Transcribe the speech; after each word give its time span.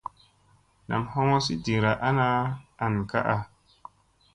Nam 0.87 1.03
hoŋozi 1.11 1.53
dira 1.65 1.91
ana 2.07 2.27
an 2.83 2.93
kaʼa. 3.09 3.37